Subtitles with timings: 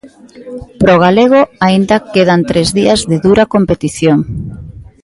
[0.81, 4.17] Pro galego aínda quedan tres días de dura competición.